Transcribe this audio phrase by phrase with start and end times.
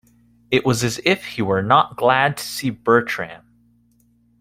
[0.49, 3.43] It was as if he were not glad to see Bertram.